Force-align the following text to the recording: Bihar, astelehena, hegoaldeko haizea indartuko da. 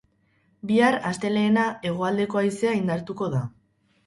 Bihar, 0.71 0.97
astelehena, 1.09 1.67
hegoaldeko 1.91 2.41
haizea 2.43 2.73
indartuko 2.81 3.31
da. 3.37 3.45